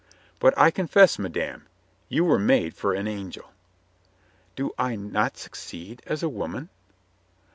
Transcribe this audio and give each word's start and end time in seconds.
"But 0.39 0.57
I 0.57 0.71
confess, 0.71 1.19
madame, 1.19 1.67
you 2.09 2.25
were 2.25 2.39
made 2.39 2.73
for 2.73 2.93
an 2.95 3.07
angel." 3.07 3.51
"Do 4.55 4.73
I 4.75 4.95
not 4.95 5.37
succeed 5.37 6.01
as 6.07 6.23
a 6.23 6.27
woman?" 6.27 6.69